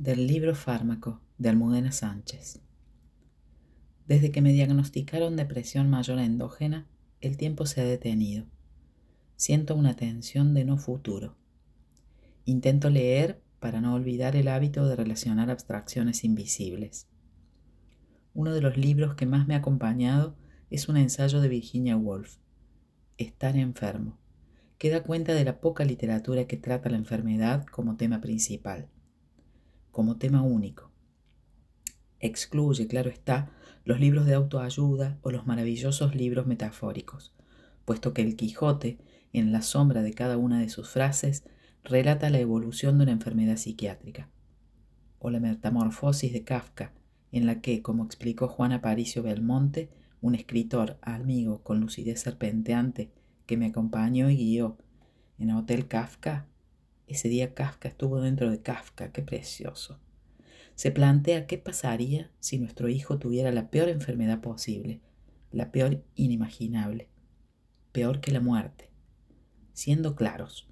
Del 0.00 0.28
libro 0.28 0.54
Fármaco 0.54 1.20
de 1.38 1.48
Almudena 1.48 1.90
Sánchez. 1.90 2.60
Desde 4.06 4.30
que 4.30 4.40
me 4.40 4.52
diagnosticaron 4.52 5.34
depresión 5.34 5.90
mayor 5.90 6.20
endógena, 6.20 6.86
el 7.20 7.36
tiempo 7.36 7.66
se 7.66 7.80
ha 7.80 7.84
detenido. 7.84 8.46
Siento 9.34 9.74
una 9.74 9.96
tensión 9.96 10.54
de 10.54 10.64
no 10.64 10.78
futuro. 10.78 11.34
Intento 12.44 12.90
leer 12.90 13.42
para 13.58 13.80
no 13.80 13.92
olvidar 13.92 14.36
el 14.36 14.46
hábito 14.46 14.86
de 14.86 14.94
relacionar 14.94 15.50
abstracciones 15.50 16.22
invisibles. 16.22 17.08
Uno 18.34 18.52
de 18.52 18.60
los 18.60 18.76
libros 18.76 19.16
que 19.16 19.26
más 19.26 19.48
me 19.48 19.56
ha 19.56 19.58
acompañado 19.58 20.36
es 20.70 20.88
un 20.88 20.96
ensayo 20.96 21.40
de 21.40 21.48
Virginia 21.48 21.96
Woolf, 21.96 22.36
Estar 23.16 23.56
enfermo, 23.56 24.16
que 24.78 24.90
da 24.90 25.02
cuenta 25.02 25.34
de 25.34 25.44
la 25.44 25.60
poca 25.60 25.84
literatura 25.84 26.46
que 26.46 26.56
trata 26.56 26.88
la 26.88 26.98
enfermedad 26.98 27.66
como 27.66 27.96
tema 27.96 28.20
principal 28.20 28.88
como 29.98 30.16
tema 30.16 30.42
único. 30.42 30.92
Excluye, 32.20 32.86
claro 32.86 33.10
está, 33.10 33.50
los 33.84 33.98
libros 33.98 34.26
de 34.26 34.34
autoayuda 34.34 35.18
o 35.22 35.32
los 35.32 35.44
maravillosos 35.44 36.14
libros 36.14 36.46
metafóricos, 36.46 37.34
puesto 37.84 38.14
que 38.14 38.22
el 38.22 38.36
Quijote, 38.36 39.00
en 39.32 39.50
la 39.50 39.60
sombra 39.60 40.02
de 40.02 40.14
cada 40.14 40.36
una 40.36 40.60
de 40.60 40.68
sus 40.68 40.88
frases, 40.88 41.42
relata 41.82 42.30
la 42.30 42.38
evolución 42.38 42.96
de 42.96 43.02
una 43.02 43.12
enfermedad 43.12 43.56
psiquiátrica, 43.56 44.30
o 45.18 45.30
la 45.30 45.40
metamorfosis 45.40 46.32
de 46.32 46.44
Kafka, 46.44 46.92
en 47.32 47.46
la 47.46 47.60
que, 47.60 47.82
como 47.82 48.04
explicó 48.04 48.46
Juan 48.46 48.70
Aparicio 48.70 49.24
Belmonte, 49.24 49.90
un 50.20 50.36
escritor 50.36 50.96
amigo 51.02 51.64
con 51.64 51.80
lucidez 51.80 52.20
serpenteante 52.20 53.10
que 53.46 53.56
me 53.56 53.66
acompañó 53.66 54.30
y 54.30 54.36
guió 54.36 54.78
en 55.40 55.50
Hotel 55.50 55.88
Kafka, 55.88 56.46
ese 57.08 57.28
día 57.28 57.54
Kafka 57.54 57.88
estuvo 57.88 58.20
dentro 58.20 58.50
de 58.50 58.60
Kafka, 58.60 59.12
qué 59.12 59.22
precioso. 59.22 59.98
Se 60.74 60.90
plantea 60.90 61.46
qué 61.46 61.58
pasaría 61.58 62.30
si 62.38 62.58
nuestro 62.58 62.88
hijo 62.88 63.18
tuviera 63.18 63.50
la 63.50 63.70
peor 63.70 63.88
enfermedad 63.88 64.40
posible, 64.40 65.00
la 65.50 65.72
peor 65.72 66.04
inimaginable, 66.14 67.08
peor 67.92 68.20
que 68.20 68.30
la 68.30 68.40
muerte. 68.40 68.90
Siendo 69.72 70.14
claros, 70.14 70.68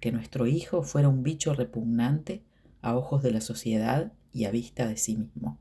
que 0.00 0.12
nuestro 0.12 0.46
hijo 0.46 0.82
fuera 0.82 1.08
un 1.08 1.22
bicho 1.22 1.54
repugnante 1.54 2.44
a 2.80 2.96
ojos 2.96 3.22
de 3.22 3.32
la 3.32 3.40
sociedad 3.40 4.12
y 4.32 4.44
a 4.44 4.50
vista 4.50 4.86
de 4.86 4.96
sí 4.96 5.16
mismo. 5.16 5.58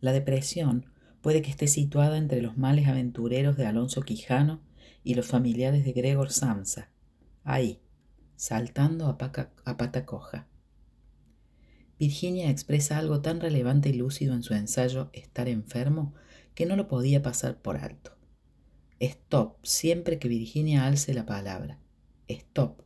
La 0.00 0.12
depresión 0.12 0.86
puede 1.20 1.42
que 1.42 1.50
esté 1.50 1.66
situada 1.66 2.16
entre 2.16 2.40
los 2.40 2.56
males 2.56 2.88
aventureros 2.88 3.56
de 3.56 3.66
Alonso 3.66 4.02
Quijano 4.02 4.62
y 5.04 5.14
los 5.14 5.26
familiares 5.26 5.84
de 5.84 5.92
Gregor 5.92 6.30
Samsa, 6.30 6.90
ahí, 7.44 7.80
saltando 8.40 9.06
a, 9.06 9.18
pata 9.76 10.06
coja. 10.06 10.46
Virginia 11.98 12.48
expresa 12.48 12.96
algo 12.96 13.20
tan 13.20 13.38
relevante 13.38 13.90
y 13.90 13.92
lúcido 13.92 14.32
en 14.32 14.42
su 14.42 14.54
ensayo 14.54 15.10
Estar 15.12 15.46
enfermo 15.46 16.14
que 16.54 16.64
no 16.64 16.74
lo 16.74 16.88
podía 16.88 17.20
pasar 17.20 17.60
por 17.60 17.76
alto. 17.76 18.16
Stop 18.98 19.58
siempre 19.62 20.18
que 20.18 20.28
Virginia 20.28 20.86
alce 20.86 21.12
la 21.12 21.26
palabra. 21.26 21.80
Stop, 22.28 22.80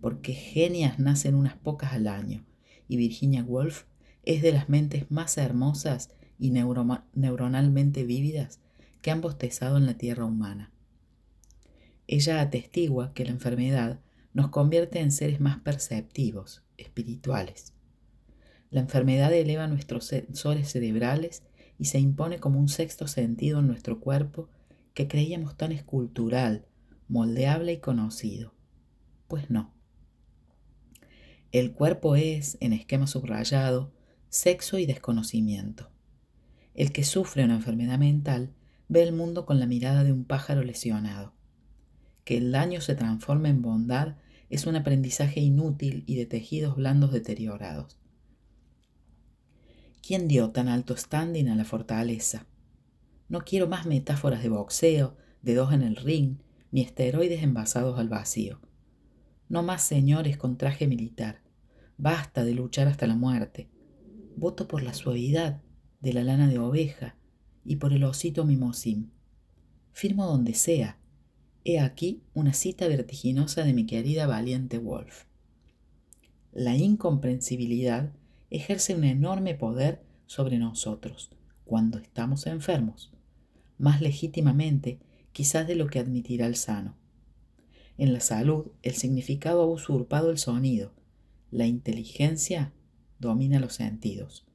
porque 0.00 0.32
genias 0.32 0.98
nacen 0.98 1.34
unas 1.34 1.58
pocas 1.58 1.92
al 1.92 2.08
año 2.08 2.46
y 2.88 2.96
Virginia 2.96 3.44
Woolf 3.44 3.84
es 4.22 4.40
de 4.40 4.52
las 4.52 4.70
mentes 4.70 5.10
más 5.10 5.36
hermosas 5.36 6.08
y 6.38 6.52
neuronalmente 6.52 8.04
vívidas 8.04 8.60
que 9.02 9.10
han 9.10 9.20
bostezado 9.20 9.76
en 9.76 9.84
la 9.84 9.98
tierra 9.98 10.24
humana. 10.24 10.72
Ella 12.06 12.40
atestigua 12.40 13.12
que 13.12 13.26
la 13.26 13.32
enfermedad 13.32 14.00
nos 14.36 14.50
convierte 14.50 15.00
en 15.00 15.12
seres 15.12 15.40
más 15.40 15.60
perceptivos, 15.60 16.62
espirituales. 16.76 17.72
La 18.68 18.80
enfermedad 18.80 19.32
eleva 19.32 19.66
nuestros 19.66 20.04
sensores 20.04 20.70
cerebrales 20.70 21.42
y 21.78 21.86
se 21.86 22.00
impone 22.00 22.38
como 22.38 22.60
un 22.60 22.68
sexto 22.68 23.08
sentido 23.08 23.60
en 23.60 23.66
nuestro 23.66 23.98
cuerpo 23.98 24.50
que 24.92 25.08
creíamos 25.08 25.56
tan 25.56 25.72
escultural, 25.72 26.66
moldeable 27.08 27.72
y 27.72 27.76
conocido. 27.78 28.52
Pues 29.26 29.48
no. 29.48 29.72
El 31.50 31.72
cuerpo 31.72 32.14
es, 32.14 32.58
en 32.60 32.74
esquema 32.74 33.06
subrayado, 33.06 33.94
sexo 34.28 34.76
y 34.78 34.84
desconocimiento. 34.84 35.90
El 36.74 36.92
que 36.92 37.04
sufre 37.04 37.42
una 37.42 37.54
enfermedad 37.54 37.98
mental 37.98 38.52
ve 38.88 39.02
el 39.02 39.14
mundo 39.14 39.46
con 39.46 39.60
la 39.60 39.66
mirada 39.66 40.04
de 40.04 40.12
un 40.12 40.26
pájaro 40.26 40.62
lesionado. 40.62 41.32
Que 42.24 42.36
el 42.36 42.52
daño 42.52 42.82
se 42.82 42.96
transforme 42.96 43.48
en 43.48 43.62
bondad 43.62 44.16
es 44.48 44.66
un 44.66 44.76
aprendizaje 44.76 45.40
inútil 45.40 46.04
y 46.06 46.16
de 46.16 46.26
tejidos 46.26 46.76
blandos 46.76 47.12
deteriorados. 47.12 47.98
¿Quién 50.06 50.28
dio 50.28 50.50
tan 50.50 50.68
alto 50.68 50.96
standing 50.96 51.48
a 51.48 51.56
la 51.56 51.64
fortaleza? 51.64 52.46
No 53.28 53.40
quiero 53.40 53.66
más 53.66 53.86
metáforas 53.86 54.42
de 54.42 54.48
boxeo, 54.48 55.16
de 55.42 55.54
dos 55.54 55.72
en 55.72 55.82
el 55.82 55.96
ring, 55.96 56.36
ni 56.70 56.82
esteroides 56.82 57.42
envasados 57.42 57.98
al 57.98 58.08
vacío. 58.08 58.60
No 59.48 59.62
más 59.62 59.82
señores 59.82 60.36
con 60.36 60.58
traje 60.58 60.86
militar. 60.86 61.42
Basta 61.98 62.44
de 62.44 62.54
luchar 62.54 62.88
hasta 62.88 63.06
la 63.06 63.16
muerte. 63.16 63.68
Voto 64.36 64.68
por 64.68 64.82
la 64.82 64.94
suavidad 64.94 65.62
de 66.00 66.12
la 66.12 66.22
lana 66.22 66.46
de 66.48 66.58
oveja 66.58 67.16
y 67.64 67.76
por 67.76 67.92
el 67.92 68.04
osito 68.04 68.44
mimosín. 68.44 69.12
Firmo 69.92 70.26
donde 70.26 70.54
sea, 70.54 70.98
He 71.68 71.80
aquí 71.80 72.22
una 72.32 72.52
cita 72.52 72.86
vertiginosa 72.86 73.64
de 73.64 73.72
mi 73.72 73.86
querida 73.86 74.28
valiente 74.28 74.78
Wolf. 74.78 75.24
La 76.52 76.76
incomprensibilidad 76.76 78.12
ejerce 78.50 78.94
un 78.94 79.02
enorme 79.02 79.56
poder 79.56 80.00
sobre 80.26 80.58
nosotros 80.60 81.32
cuando 81.64 81.98
estamos 81.98 82.46
enfermos, 82.46 83.10
más 83.78 84.00
legítimamente 84.00 85.00
quizás 85.32 85.66
de 85.66 85.74
lo 85.74 85.88
que 85.88 85.98
admitirá 85.98 86.46
el 86.46 86.54
sano. 86.54 86.94
En 87.98 88.12
la 88.12 88.20
salud 88.20 88.66
el 88.84 88.94
significado 88.94 89.62
ha 89.62 89.66
usurpado 89.66 90.30
el 90.30 90.38
sonido, 90.38 90.92
la 91.50 91.66
inteligencia 91.66 92.72
domina 93.18 93.58
los 93.58 93.74
sentidos. 93.74 94.46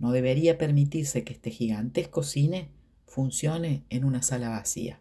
No 0.00 0.10
debería 0.10 0.58
permitirse 0.58 1.22
que 1.22 1.34
este 1.34 1.52
gigantesco 1.52 2.24
cine 2.24 2.72
funcione 3.06 3.84
en 3.90 4.04
una 4.04 4.22
sala 4.22 4.48
vacía. 4.48 4.98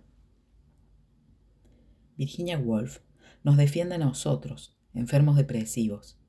Virginia 2.22 2.60
Woolf 2.60 3.00
nos 3.44 3.58
defiende 3.58 3.96
a 3.96 3.98
nosotros, 3.98 4.78
enfermos 4.94 5.38
depresivos. 5.38 6.20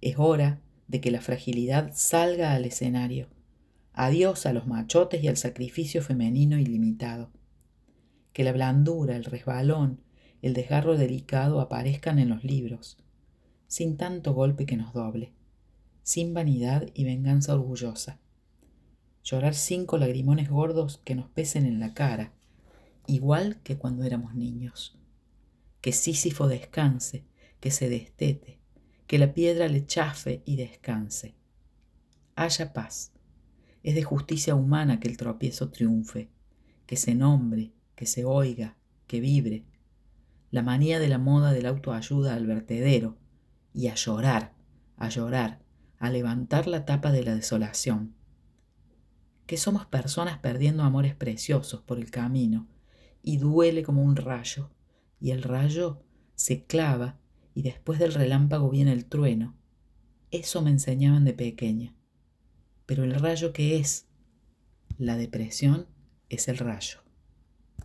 Es 0.00 0.14
hora 0.16 0.62
de 0.88 1.02
que 1.02 1.10
la 1.10 1.20
fragilidad 1.20 1.90
salga 1.92 2.54
al 2.54 2.64
escenario. 2.64 3.28
Adiós 3.92 4.46
a 4.46 4.54
los 4.54 4.66
machotes 4.66 5.22
y 5.22 5.28
al 5.28 5.36
sacrificio 5.36 6.00
femenino 6.00 6.58
ilimitado. 6.58 7.32
Que 8.32 8.44
la 8.44 8.52
blandura, 8.52 9.14
el 9.14 9.26
resbalón, 9.26 10.00
el 10.40 10.54
desgarro 10.54 10.96
delicado 10.96 11.60
aparezcan 11.60 12.18
en 12.18 12.30
los 12.30 12.42
libros, 12.42 12.96
sin 13.66 13.98
tanto 13.98 14.32
golpe 14.32 14.64
que 14.64 14.78
nos 14.78 14.94
doble, 14.94 15.34
sin 16.02 16.32
vanidad 16.32 16.88
y 16.94 17.04
venganza 17.04 17.54
orgullosa. 17.54 18.20
Llorar 19.22 19.54
cinco 19.54 19.98
lagrimones 19.98 20.48
gordos 20.48 21.02
que 21.04 21.14
nos 21.14 21.28
pesen 21.28 21.66
en 21.66 21.78
la 21.78 21.92
cara, 21.92 22.32
igual 23.06 23.60
que 23.62 23.76
cuando 23.76 24.02
éramos 24.04 24.34
niños 24.34 24.98
que 25.86 25.92
Sísifo 25.92 26.48
descanse, 26.48 27.24
que 27.60 27.70
se 27.70 27.88
destete, 27.88 28.58
que 29.06 29.20
la 29.20 29.32
piedra 29.32 29.68
le 29.68 29.86
chafe 29.86 30.42
y 30.44 30.56
descanse. 30.56 31.36
Haya 32.34 32.72
paz. 32.72 33.12
Es 33.84 33.94
de 33.94 34.02
justicia 34.02 34.56
humana 34.56 34.98
que 34.98 35.06
el 35.06 35.16
tropiezo 35.16 35.70
triunfe, 35.70 36.28
que 36.86 36.96
se 36.96 37.14
nombre, 37.14 37.70
que 37.94 38.04
se 38.04 38.24
oiga, 38.24 38.76
que 39.06 39.20
vibre. 39.20 39.64
La 40.50 40.62
manía 40.62 40.98
de 40.98 41.06
la 41.06 41.18
moda 41.18 41.52
del 41.52 41.66
autoayuda 41.66 42.34
al 42.34 42.48
vertedero 42.48 43.16
y 43.72 43.86
a 43.86 43.94
llorar, 43.94 44.54
a 44.96 45.08
llorar, 45.08 45.62
a 46.00 46.10
levantar 46.10 46.66
la 46.66 46.84
tapa 46.84 47.12
de 47.12 47.22
la 47.22 47.36
desolación. 47.36 48.16
Que 49.46 49.56
somos 49.56 49.86
personas 49.86 50.40
perdiendo 50.40 50.82
amores 50.82 51.14
preciosos 51.14 51.80
por 51.82 51.98
el 51.98 52.10
camino 52.10 52.66
y 53.22 53.36
duele 53.36 53.84
como 53.84 54.02
un 54.02 54.16
rayo 54.16 54.72
y 55.20 55.30
el 55.30 55.42
rayo 55.42 56.02
se 56.34 56.64
clava 56.64 57.18
y 57.54 57.62
después 57.62 57.98
del 57.98 58.14
relámpago 58.14 58.70
viene 58.70 58.92
el 58.92 59.06
trueno. 59.06 59.56
Eso 60.30 60.62
me 60.62 60.70
enseñaban 60.70 61.24
de 61.24 61.32
pequeña. 61.32 61.94
Pero 62.84 63.04
el 63.04 63.14
rayo 63.14 63.52
que 63.52 63.78
es 63.78 64.06
la 64.98 65.16
depresión 65.16 65.86
es 66.28 66.48
el 66.48 66.58
rayo. 66.58 67.05